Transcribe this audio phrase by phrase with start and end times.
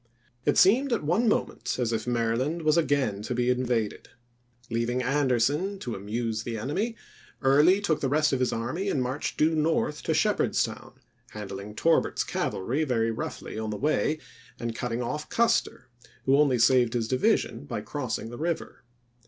[0.47, 4.09] It seemed at one moment as if Maryland was again to be invaded.
[4.71, 6.95] Leaving Anderson "to amuse the enemy,"
[7.43, 10.93] Early took the rest of his army and marched due north to Shepherdstown,
[11.33, 14.17] handling Torbert's cavalry very roughly on the way,
[14.59, 15.87] and cutting off Custer,
[16.25, 18.83] who only saved his division by crossing the river.